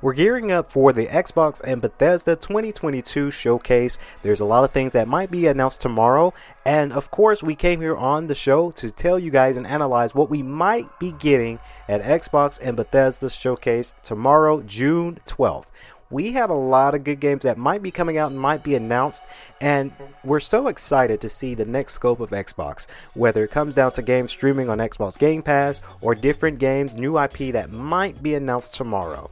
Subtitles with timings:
[0.00, 3.98] We're gearing up for the Xbox and Bethesda 2022 showcase.
[4.22, 6.32] There's a lot of things that might be announced tomorrow.
[6.64, 10.14] And of course, we came here on the show to tell you guys and analyze
[10.14, 11.58] what we might be getting
[11.88, 15.66] at Xbox and Bethesda showcase tomorrow, June 12th
[16.10, 18.74] we have a lot of good games that might be coming out and might be
[18.74, 19.26] announced.
[19.60, 19.92] And
[20.24, 24.00] we're so excited to see the next scope of Xbox, whether it comes down to
[24.00, 28.74] games streaming on Xbox Game Pass or different games, new IP that might be announced
[28.74, 29.30] tomorrow.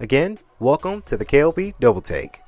[0.00, 2.40] Again, welcome to the KLB Double Take.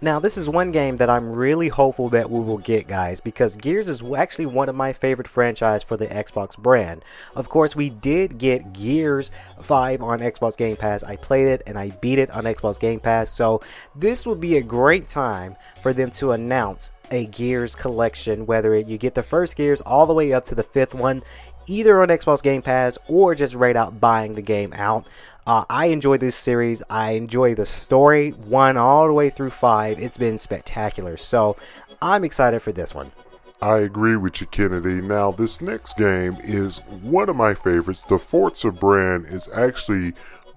[0.00, 3.56] Now, this is one game that I'm really hopeful that we will get, guys, because
[3.56, 7.04] Gears is actually one of my favorite franchise for the Xbox brand.
[7.36, 11.04] Of course, we did get Gears 5 on Xbox Game Pass.
[11.04, 13.60] I played it and I beat it on Xbox Game Pass, so
[13.94, 18.98] this would be a great time for them to announce a Gears collection, whether you
[18.98, 21.22] get the first Gears all the way up to the fifth one
[21.66, 25.06] either on Xbox Game Pass or just right out buying the game out.
[25.46, 26.82] Uh, I enjoy this series.
[26.88, 29.98] I enjoy the story, one all the way through five.
[29.98, 31.16] It's been spectacular.
[31.16, 31.56] So
[32.00, 33.12] I'm excited for this one.
[33.60, 35.00] I agree with you, Kennedy.
[35.00, 38.02] Now, this next game is one of my favorites.
[38.02, 40.14] The Forza brand is actually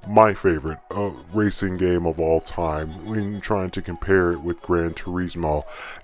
[0.08, 4.94] my favorite uh, racing game of all time when trying to compare it with Gran
[4.94, 5.64] Turismo.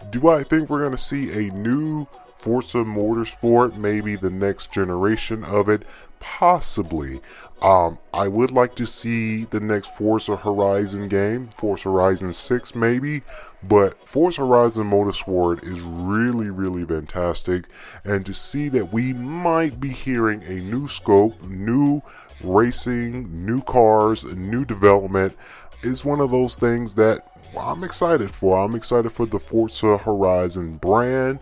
[0.09, 2.08] Do I think we're going to see a new
[2.42, 5.84] Forza Motorsport, maybe the next generation of it,
[6.20, 7.22] possibly.
[7.61, 13.22] Um, I would like to see the next Forza Horizon game, Forza Horizon 6 maybe,
[13.62, 17.66] but Forza Horizon Motorsport is really, really fantastic.
[18.03, 22.02] And to see that we might be hearing a new scope, new
[22.44, 25.36] racing, new cars, new development
[25.84, 27.28] is one of those things that
[27.59, 28.58] I'm excited for.
[28.59, 31.39] I'm excited for the Forza Horizon brand.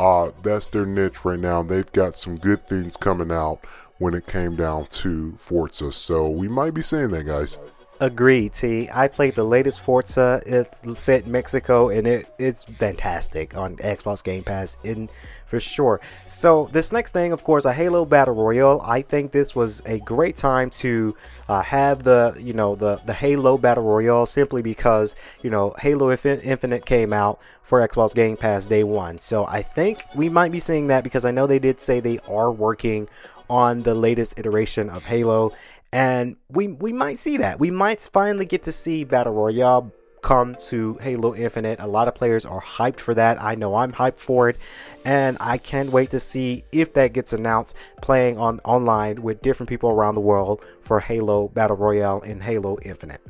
[0.00, 1.62] Uh, that's their niche right now.
[1.62, 3.60] They've got some good things coming out
[3.98, 5.92] when it came down to Forza.
[5.92, 7.58] So we might be seeing that, guys.
[8.02, 8.88] Agreed, T.
[8.94, 10.40] I played the latest Forza.
[10.46, 15.10] It's set in Mexico, and it it's fantastic on Xbox Game Pass, in
[15.44, 16.00] for sure.
[16.24, 18.80] So this next thing, of course, a Halo Battle Royale.
[18.86, 21.14] I think this was a great time to
[21.46, 26.10] uh, have the you know the the Halo Battle Royale simply because you know Halo
[26.10, 29.18] Infinite came out for Xbox Game Pass day one.
[29.18, 32.18] So I think we might be seeing that because I know they did say they
[32.26, 33.08] are working
[33.50, 35.52] on the latest iteration of Halo
[35.92, 37.58] and we we might see that.
[37.58, 39.92] We might finally get to see Battle Royale
[40.22, 41.80] come to Halo Infinite.
[41.80, 43.42] A lot of players are hyped for that.
[43.42, 44.56] I know I'm hyped for it,
[45.04, 49.68] and I can't wait to see if that gets announced playing on online with different
[49.68, 53.20] people around the world for Halo Battle Royale and Halo Infinite.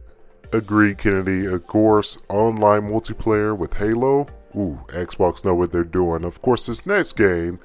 [0.53, 1.47] Agreed, Kennedy.
[1.47, 4.26] Of course, online multiplayer with Halo.
[4.56, 6.25] Ooh, Xbox know what they're doing.
[6.25, 7.60] Of course, this next game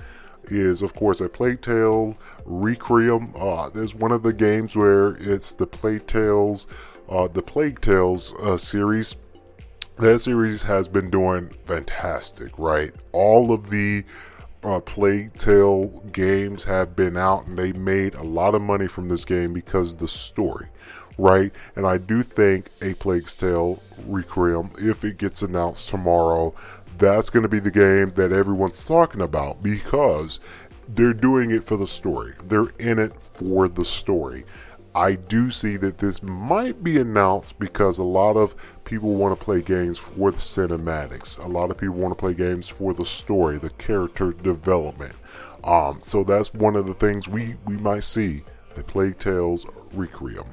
[0.52, 3.34] is, of course, a Plague Tale Requiem.
[3.38, 6.68] Uh, there's one of the games where it's the Plague Tales,
[7.10, 9.16] uh, the Plague Tales uh, series.
[9.98, 12.92] That series has been doing fantastic, right?
[13.14, 14.04] All of the
[14.66, 19.08] uh, Plague Tale games have been out and they made a lot of money from
[19.08, 20.68] this game because the story,
[21.18, 21.52] right?
[21.76, 26.56] And I do think a Plague's Tale Requiem, if it gets announced tomorrow,
[26.98, 30.40] that's going to be the game that everyone's talking about because
[30.90, 32.34] they're doing it for the story.
[32.44, 34.46] They're in it for the story.
[34.94, 38.56] I do see that this might be announced because a lot of
[38.86, 41.38] people want to play games for the cinematics.
[41.44, 45.16] A lot of people want to play games for the story, the character development.
[45.66, 48.44] Um, so that's one of the things we, we might see
[48.78, 50.46] a Plague Tales Requiem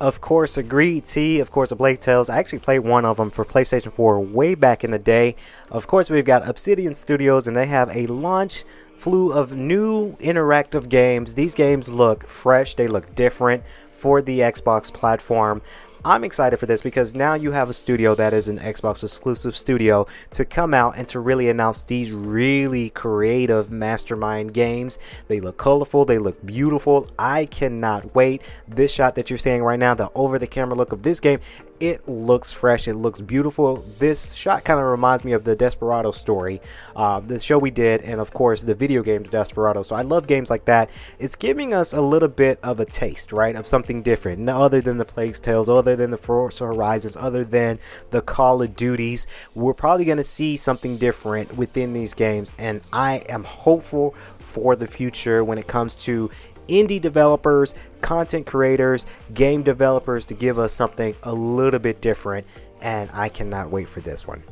[0.00, 1.06] of course, agreed.
[1.06, 2.28] T, of course, the Plague Tales.
[2.28, 5.36] I actually played one of them for PlayStation 4 way back in the day.
[5.70, 8.64] Of course, we've got Obsidian Studios, and they have a launch
[8.96, 11.34] flew of new interactive games.
[11.34, 15.62] These games look fresh, they look different for the Xbox platform.
[16.06, 19.56] I'm excited for this because now you have a studio that is an Xbox exclusive
[19.56, 25.00] studio to come out and to really announce these really creative mastermind games.
[25.26, 27.08] They look colorful, they look beautiful.
[27.18, 28.42] I cannot wait.
[28.68, 31.40] This shot that you're seeing right now, the over the camera look of this game,
[31.80, 32.88] it looks fresh.
[32.88, 33.84] It looks beautiful.
[33.98, 36.60] This shot kind of reminds me of the Desperado story,
[36.94, 39.82] uh, the show we did, and of course the video game Desperado.
[39.82, 40.90] So I love games like that.
[41.18, 44.98] It's giving us a little bit of a taste, right, of something different, other than
[44.98, 47.78] the Plague's Tales, other than the Forza Horizons, other than
[48.10, 49.26] the Call of Duties.
[49.54, 54.76] We're probably going to see something different within these games, and I am hopeful for
[54.76, 56.30] the future when it comes to
[56.68, 62.46] indie developers, content creators, game developers to give us something a little bit different.
[62.80, 64.42] And I cannot wait for this one.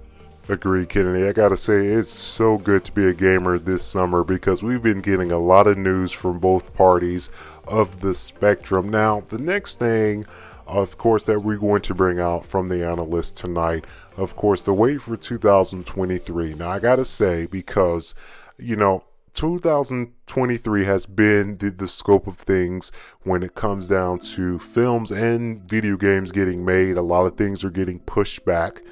[0.47, 1.27] Agreed, Kennedy.
[1.27, 5.01] I gotta say, it's so good to be a gamer this summer because we've been
[5.01, 7.31] getting a lot of news from both parties
[7.67, 8.91] of the spectrum.
[8.91, 10.27] Now, the next thing,
[10.67, 13.87] of course, that we're going to bring out from the analyst tonight,
[14.19, 16.55] of course, the wait for 2023.
[16.55, 18.15] Now, I gotta say, because,
[18.59, 22.93] you know, 2023 has been the, the, scope of things
[23.23, 26.97] when it comes down to films and video games getting made.
[26.97, 28.83] A lot of things are getting pushed back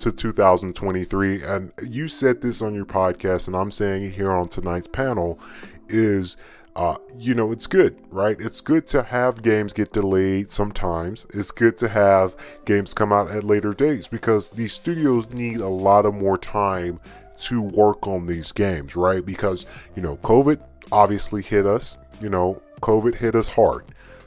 [0.00, 4.46] to 2023 and you said this on your podcast and i'm saying it here on
[4.46, 5.40] tonight's panel
[5.88, 6.36] is
[6.76, 8.36] uh, you know it's good right?
[8.38, 11.26] It's good to have games get delayed sometimes.
[11.32, 15.68] It's good to have games come out at later dates because these studios need a
[15.68, 17.00] lot of more time
[17.36, 20.60] to work on these games right because you know covid
[20.92, 23.84] obviously hit us you know covid hit us hard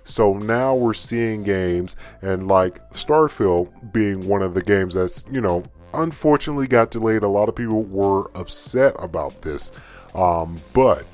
[0.09, 5.39] so now we're seeing games, and like Starfield being one of the games that's, you
[5.39, 5.63] know,
[5.94, 7.23] unfortunately got delayed.
[7.23, 9.71] A lot of people were upset about this.
[10.15, 11.06] Um, but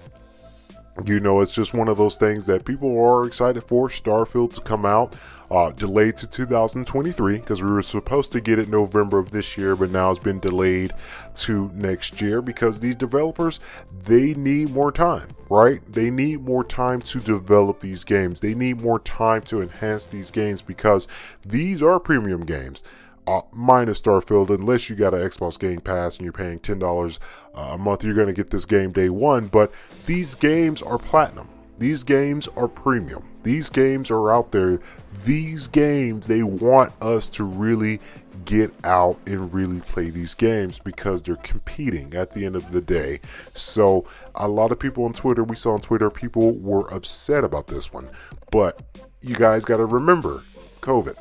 [1.03, 4.61] you know, it's just one of those things that people are excited for Starfield to
[4.61, 5.15] come out.
[5.51, 9.75] Uh, delayed to 2023 because we were supposed to get it November of this year,
[9.75, 10.91] but now it's been delayed
[11.35, 13.59] to next year because these developers
[14.05, 15.81] they need more time, right?
[15.93, 18.39] They need more time to develop these games.
[18.39, 21.07] They need more time to enhance these games because
[21.45, 22.81] these are premium games
[23.27, 27.19] uh, minus Starfield, unless you got an Xbox Game Pass and you're paying ten dollars
[27.53, 29.47] uh, a month, you're going to get this game day one.
[29.47, 29.71] But
[30.05, 31.49] these games are platinum.
[31.77, 33.27] These games are premium.
[33.43, 34.79] These games are out there.
[35.25, 37.99] These games, they want us to really
[38.45, 42.81] get out and really play these games because they're competing at the end of the
[42.81, 43.19] day.
[43.53, 44.05] So,
[44.35, 47.91] a lot of people on Twitter, we saw on Twitter, people were upset about this
[47.91, 48.09] one.
[48.51, 48.81] But
[49.21, 50.43] you guys got to remember
[50.81, 51.17] COVID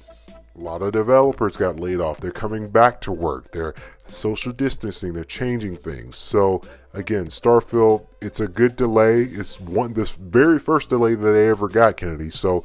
[0.56, 2.20] a lot of developers got laid off.
[2.20, 3.50] They're coming back to work.
[3.50, 3.74] They're
[4.04, 5.12] social distancing.
[5.12, 6.16] They're changing things.
[6.16, 6.62] So
[6.92, 9.22] again, Starfield, it's a good delay.
[9.22, 12.30] It's one this very first delay that they ever got, Kennedy.
[12.30, 12.64] So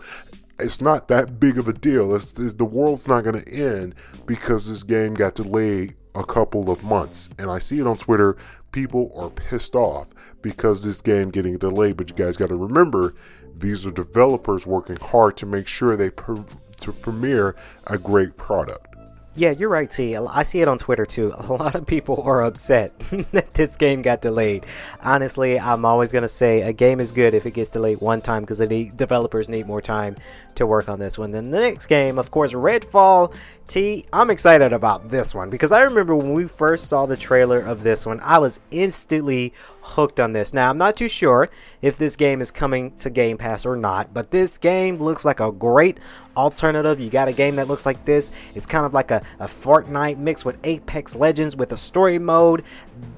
[0.59, 2.13] it's not that big of a deal.
[2.15, 3.95] It's, it's the world's not going to end
[4.25, 7.30] because this game got delayed a couple of months.
[7.39, 8.38] And I see it on Twitter.
[8.71, 11.97] People are pissed off because this game getting delayed.
[11.97, 13.15] But you guys got to remember,
[13.57, 17.56] these are developers working hard to make sure they to premiere
[17.88, 18.90] a great product.
[19.36, 20.18] Yeah, you're right, T.
[20.18, 21.31] I see it on Twitter too.
[21.38, 23.00] A lot of people are upset
[23.31, 24.66] that this game got delayed.
[25.01, 28.22] Honestly, I'm always going to say a game is good if it gets delayed one
[28.22, 30.18] time because the developers need more time
[30.56, 31.31] to work on this one.
[31.31, 33.34] Then the next game, of course, Redfall.
[33.68, 37.60] T, I'm excited about this one because I remember when we first saw the trailer
[37.60, 40.54] of this one, I was instantly hooked on this.
[40.54, 41.50] Now, I'm not too sure
[41.81, 45.40] if this game is coming to Game Pass or not, but this game looks like
[45.40, 46.00] a great
[46.38, 47.00] alternative.
[47.00, 48.31] You got a game that looks like this.
[48.56, 52.64] It's kind of like a, a Fortnite mixed with Apex Legends with a story mode.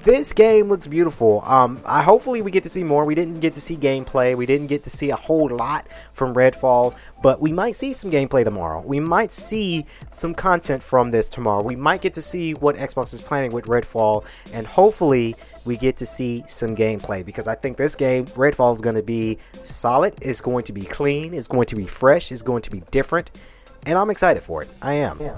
[0.00, 1.42] This game looks beautiful.
[1.44, 3.04] Um, I hopefully we get to see more.
[3.04, 4.36] We didn't get to see gameplay.
[4.36, 8.10] We didn't get to see a whole lot from Redfall, but we might see some
[8.10, 8.80] gameplay tomorrow.
[8.80, 11.62] We might see some content from this tomorrow.
[11.62, 15.96] We might get to see what Xbox is planning with Redfall, and hopefully we get
[15.98, 20.14] to see some gameplay because I think this game, Redfall, is going to be solid.
[20.20, 21.32] It's going to be clean.
[21.32, 22.32] It's going to be fresh.
[22.32, 23.30] It's going to be different,
[23.86, 24.68] and I'm excited for it.
[24.82, 25.20] I am.
[25.20, 25.36] Yeah.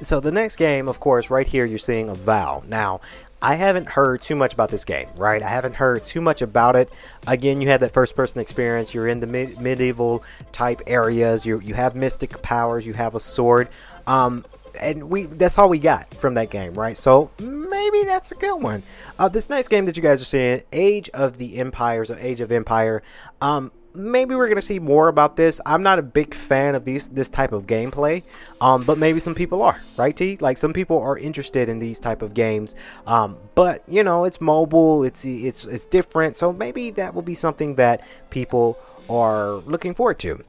[0.00, 2.68] So the next game, of course, right here you're seeing Avowed.
[2.68, 3.00] Now,
[3.44, 5.42] I haven't heard too much about this game, right?
[5.42, 6.90] I haven't heard too much about it.
[7.26, 8.94] Again, you have that first person experience.
[8.94, 11.44] You're in the medieval type areas.
[11.44, 12.86] You you have mystic powers.
[12.86, 13.68] You have a sword.
[14.06, 14.46] Um,
[14.80, 16.96] and we that's all we got from that game, right?
[16.96, 18.82] So maybe that's a good one.
[19.18, 22.40] Uh, this next game that you guys are seeing, Age of the Empires or Age
[22.40, 23.02] of Empire.
[23.42, 25.60] Um, maybe we're gonna see more about this.
[25.64, 28.22] I'm not a big fan of these this type of gameplay,
[28.60, 30.14] um, but maybe some people are, right?
[30.14, 32.74] T like some people are interested in these type of games,
[33.06, 37.34] um, but you know it's mobile, it's it's it's different, so maybe that will be
[37.34, 40.44] something that people are looking forward to.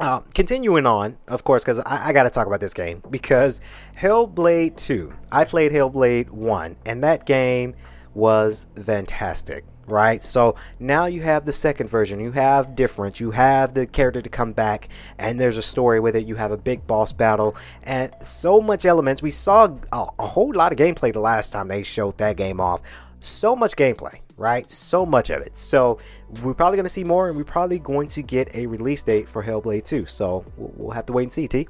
[0.00, 3.60] Uh, continuing on, of course, because I, I got to talk about this game because
[3.96, 5.12] Hellblade 2.
[5.30, 7.74] I played Hellblade 1, and that game
[8.14, 10.22] was fantastic right?
[10.22, 12.20] So now you have the second version.
[12.20, 13.20] You have different.
[13.20, 16.26] You have the character to come back, and there's a story with it.
[16.26, 19.22] You have a big boss battle, and so much elements.
[19.22, 22.60] We saw a, a whole lot of gameplay the last time they showed that game
[22.60, 22.82] off.
[23.20, 24.68] So much gameplay, right?
[24.70, 25.56] So much of it.
[25.56, 25.98] So
[26.42, 29.28] we're probably going to see more, and we're probably going to get a release date
[29.28, 30.06] for Hellblade 2.
[30.06, 31.68] So we'll have to wait and see, T.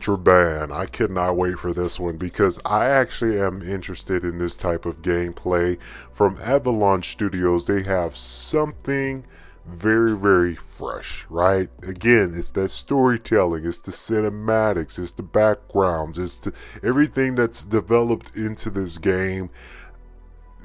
[0.00, 0.72] Traban.
[0.72, 5.02] I cannot wait for this one because I actually am interested in this type of
[5.02, 5.80] gameplay
[6.12, 7.66] from Avalanche Studios.
[7.66, 9.24] They have something
[9.68, 11.68] very, very fresh, right?
[11.82, 16.52] Again, it's that storytelling, it's the cinematics, it's the backgrounds, it's the,
[16.82, 19.50] everything that's developed into this game.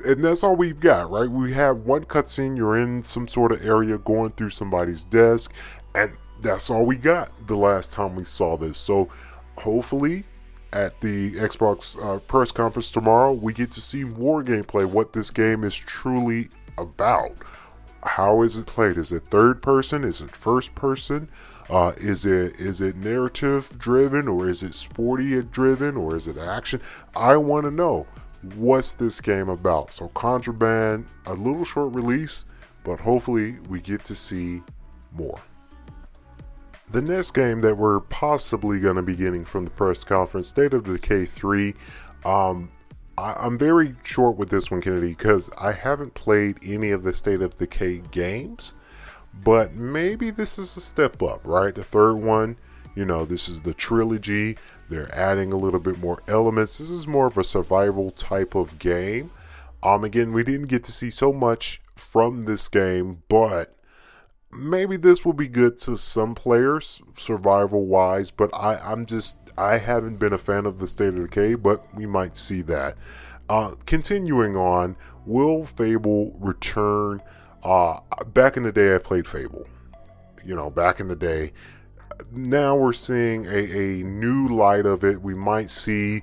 [0.05, 1.29] And that's all we've got, right?
[1.29, 5.53] We have one cutscene, you're in some sort of area going through somebody's desk,
[5.93, 8.77] and that's all we got the last time we saw this.
[8.77, 9.09] So
[9.57, 10.25] hopefully
[10.73, 15.31] at the Xbox uh, press conference tomorrow, we get to see more gameplay, what this
[15.31, 17.31] game is truly about.
[18.03, 18.97] How is it played?
[18.97, 20.03] Is it third person?
[20.03, 21.29] Is it first person?
[21.69, 26.37] Uh, is it is it narrative driven or is it sporty driven or is it
[26.37, 26.81] action?
[27.15, 28.05] I want to know
[28.55, 29.93] what's this game about.
[29.93, 32.43] So Contraband, a little short release,
[32.83, 34.61] but hopefully we get to see
[35.13, 35.39] more.
[36.93, 40.75] The next game that we're possibly going to be getting from the press conference, State
[40.75, 41.73] of Decay 3.
[42.23, 42.69] Um,
[43.17, 47.11] I, am very short with this one, Kennedy, because I haven't played any of the
[47.11, 48.75] State of Decay games.
[49.43, 51.73] But maybe this is a step up, right?
[51.73, 52.57] The third one,
[52.93, 54.55] you know, this is the trilogy.
[54.87, 56.77] They're adding a little bit more elements.
[56.77, 59.31] This is more of a survival type of game.
[59.81, 63.75] Um, again, we didn't get to see so much from this game, but
[64.55, 69.77] maybe this will be good to some players survival wise but i i'm just i
[69.77, 72.95] haven't been a fan of the state of decay but we might see that
[73.49, 74.95] uh, continuing on
[75.25, 77.21] will fable return
[77.63, 79.67] uh, back in the day i played fable
[80.45, 81.51] you know back in the day
[82.31, 86.21] now we're seeing a, a new light of it we might see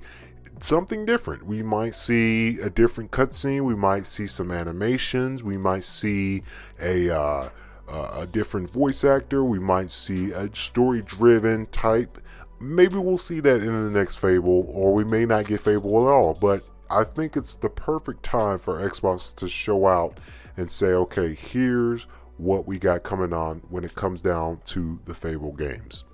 [0.62, 1.44] something different.
[1.44, 3.62] We might see a different cutscene.
[3.62, 5.42] We might see some animations.
[5.42, 6.42] We might see
[6.80, 7.48] a uh,
[7.92, 9.44] a different voice actor.
[9.44, 12.18] We might see a story driven type.
[12.60, 16.12] Maybe we'll see that in the next Fable, or we may not get Fable at
[16.12, 16.34] all.
[16.34, 20.20] But I think it's the perfect time for Xbox to show out
[20.56, 22.06] and say, okay, here's
[22.36, 26.04] what we got coming on when it comes down to the Fable games.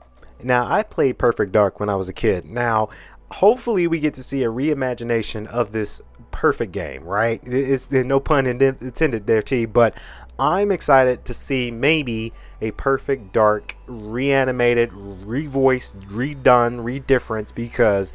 [0.43, 2.45] Now, I played Perfect Dark when I was a kid.
[2.45, 2.91] Now,
[3.31, 7.41] hopefully, we get to see a reimagination of this perfect game, right?
[7.45, 9.65] It's no pun intended there, T.
[9.65, 9.97] But
[10.39, 18.13] I'm excited to see maybe a perfect dark reanimated, revoiced, redone, redifference because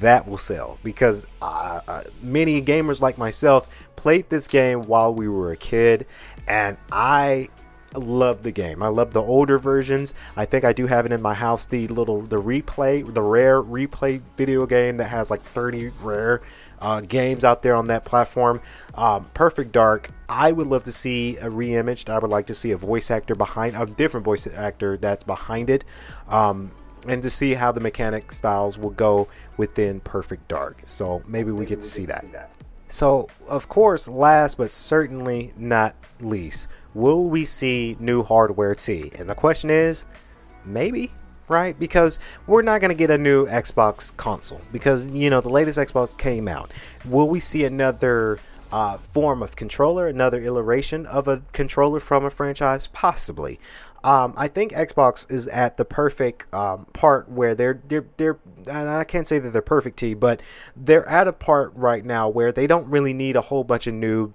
[0.00, 0.78] that will sell.
[0.84, 6.06] Because uh, uh, many gamers like myself played this game while we were a kid,
[6.46, 7.48] and I
[7.94, 8.82] love the game.
[8.82, 10.14] I love the older versions.
[10.36, 11.66] I think I do have it in my house.
[11.66, 16.42] The little the replay, the rare replay video game that has like 30 rare
[16.84, 18.60] uh, games out there on that platform.
[18.94, 20.10] Um, Perfect Dark.
[20.28, 22.10] I would love to see a reimaged.
[22.10, 25.70] I would like to see a voice actor behind a different voice actor that's behind
[25.70, 25.84] it.
[26.28, 26.70] Um,
[27.08, 30.82] and to see how the mechanic styles will go within Perfect Dark.
[30.84, 32.20] So maybe we maybe get to see, that.
[32.20, 32.50] see that.
[32.88, 39.10] So, of course, last but certainly not least, will we see new hardware T?
[39.18, 40.04] And the question is,
[40.64, 41.10] maybe
[41.48, 41.78] right?
[41.78, 45.78] Because we're not going to get a new Xbox console because, you know, the latest
[45.78, 46.70] Xbox came out.
[47.08, 48.38] Will we see another
[48.72, 52.86] uh, form of controller, another iteration of a controller from a franchise?
[52.88, 53.60] Possibly.
[54.04, 58.38] Um, I think Xbox is at the perfect um, part where they're they're they're
[58.70, 60.42] and I can't say that they're perfect T, but
[60.76, 63.94] they're at a part right now where they don't really need a whole bunch of
[63.94, 64.34] new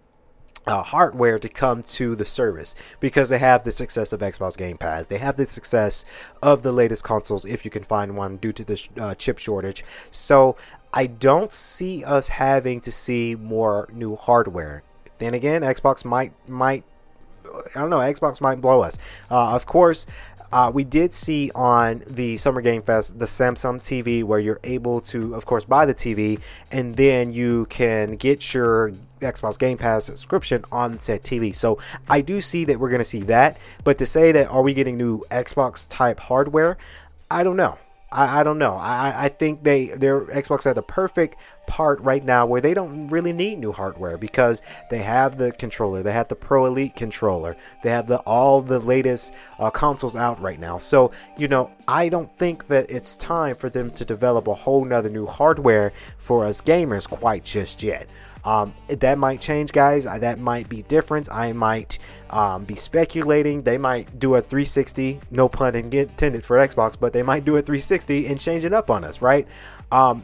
[0.69, 4.77] uh, hardware to come to the service because they have the success of Xbox Game
[4.77, 5.07] Pass.
[5.07, 6.05] They have the success
[6.43, 9.83] of the latest consoles if you can find one due to the uh, chip shortage.
[10.11, 10.57] So
[10.93, 14.83] I don't see us having to see more new hardware.
[15.17, 16.83] Then again, Xbox might might
[17.75, 17.97] I don't know.
[17.97, 18.99] Xbox might blow us.
[19.31, 20.05] Uh, of course,
[20.51, 25.01] uh, we did see on the Summer Game Fest the Samsung TV where you're able
[25.01, 26.39] to, of course, buy the TV
[26.71, 31.55] and then you can get your Xbox Game Pass subscription on said TV.
[31.55, 33.57] So I do see that we're going to see that.
[33.83, 36.77] But to say that are we getting new Xbox type hardware,
[37.29, 37.77] I don't know.
[38.11, 38.73] I, I don't know.
[38.73, 41.35] I, I think they their Xbox at a perfect
[41.67, 46.01] part right now where they don't really need new hardware because they have the controller,
[46.01, 50.41] they have the Pro Elite controller, they have the all the latest uh, consoles out
[50.41, 50.77] right now.
[50.77, 54.83] So you know, I don't think that it's time for them to develop a whole
[54.83, 58.09] nother new hardware for us gamers quite just yet.
[58.43, 60.05] Um, that might change, guys.
[60.05, 61.29] That might be different.
[61.31, 63.61] I might um, be speculating.
[63.61, 67.61] They might do a 360, no pun intended for Xbox, but they might do a
[67.61, 69.47] 360 and change it up on us, right?
[69.91, 70.23] Um,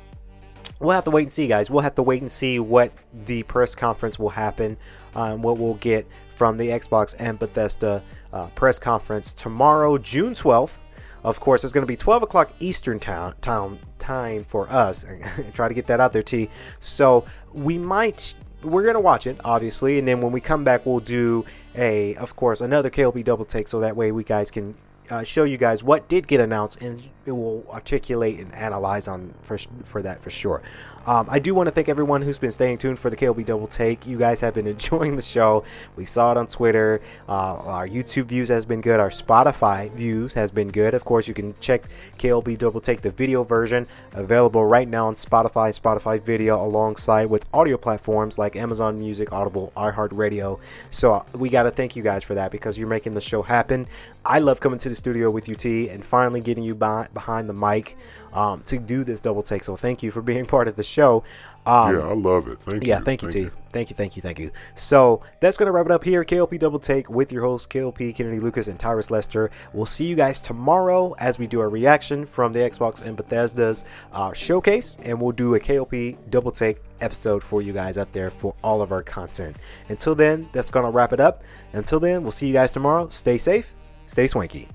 [0.79, 1.69] we'll have to wait and see, guys.
[1.69, 2.91] We'll have to wait and see what
[3.25, 4.77] the press conference will happen,
[5.15, 8.03] um, what we'll get from the Xbox and Bethesda
[8.33, 10.77] uh, press conference tomorrow, June 12th.
[11.25, 15.05] Of course, it's going to be 12 o'clock Eastern town, town time for us.
[15.53, 16.49] Try to get that out there, T.
[16.79, 20.99] So we might we're gonna watch it obviously, and then when we come back, we'll
[20.99, 24.75] do a, of course, another KLP double take, so that way we guys can
[25.09, 29.33] uh, show you guys what did get announced, and it will articulate and analyze on
[29.41, 30.61] for for that for sure.
[31.05, 33.67] Um, I do want to thank everyone who's been staying tuned for the KLB Double
[33.67, 34.07] Take.
[34.07, 35.63] You guys have been enjoying the show.
[35.95, 36.99] We saw it on Twitter.
[37.29, 38.99] Uh, our YouTube views has been good.
[38.99, 40.95] Our Spotify views has been good.
[40.95, 41.83] Of course, you can check
[42.17, 47.47] KLB Double Take the video version available right now on Spotify, Spotify Video, alongside with
[47.53, 50.59] audio platforms like Amazon Music, Audible, iHeartRadio.
[50.89, 53.43] So uh, we got to thank you guys for that because you're making the show
[53.43, 53.87] happen.
[54.25, 57.53] I love coming to the studio with UT and finally getting you by, behind the
[57.53, 57.97] mic
[58.33, 59.63] um, to do this double take.
[59.63, 61.23] So thank you for being part of the show.
[61.65, 62.59] Um, yeah, I love it.
[62.67, 63.05] Thank yeah, you.
[63.05, 63.39] thank you, thank T.
[63.39, 63.51] You.
[63.71, 64.51] Thank you, thank you, thank you.
[64.75, 66.23] So that's gonna wrap it up here.
[66.23, 69.49] KLP Double Take with your host KLP Kennedy Lucas and Tyrus Lester.
[69.73, 73.83] We'll see you guys tomorrow as we do a reaction from the Xbox and Bethesda's
[74.13, 78.29] uh, showcase, and we'll do a KLP Double Take episode for you guys out there
[78.29, 79.55] for all of our content.
[79.89, 81.43] Until then, that's gonna wrap it up.
[81.73, 83.09] Until then, we'll see you guys tomorrow.
[83.09, 83.73] Stay safe,
[84.05, 84.67] stay swanky.